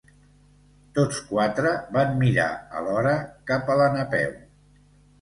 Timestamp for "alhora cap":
2.83-3.75